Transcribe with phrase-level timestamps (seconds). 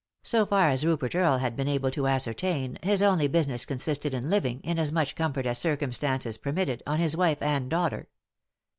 [0.23, 4.15] So far as Rupert Earle had been able to ascer tain his only business consisted
[4.15, 8.07] in living, in as much comfort as circumstances permitted, on his wife and daughter.